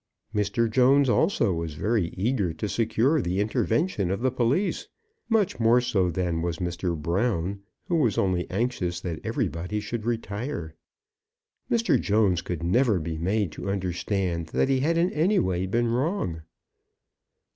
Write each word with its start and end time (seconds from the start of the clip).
Mr. 0.33 0.67
Jones, 0.67 1.09
also, 1.09 1.53
was 1.53 1.75
very 1.75 2.07
eager 2.17 2.51
to 2.53 2.67
secure 2.67 3.21
the 3.21 3.39
intervention 3.39 4.09
of 4.09 4.21
the 4.21 4.31
police, 4.31 4.87
much 5.29 5.59
more 5.59 5.79
so 5.79 6.09
than 6.09 6.41
was 6.41 6.57
Mr. 6.57 6.99
Brown, 6.99 7.61
who 7.87 7.97
was 7.97 8.17
only 8.17 8.49
anxious 8.49 8.99
that 8.99 9.19
everybody 9.23 9.79
should 9.79 10.03
retire. 10.03 10.73
Mr. 11.69 12.01
Jones 12.01 12.41
could 12.41 12.63
never 12.63 12.99
be 12.99 13.19
made 13.19 13.51
to 13.51 13.69
understand 13.69 14.47
that 14.47 14.69
he 14.69 14.79
had 14.79 14.97
in 14.97 15.11
any 15.11 15.37
way 15.37 15.67
been 15.67 15.87
wrong. 15.87 16.41